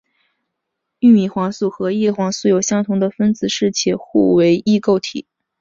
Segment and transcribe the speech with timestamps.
[0.97, 5.27] 玉米黄素和叶黄素有相同的分子式且互为异构体。